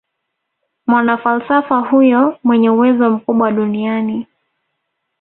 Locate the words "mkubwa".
3.09-3.51